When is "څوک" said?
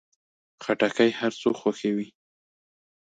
1.41-1.55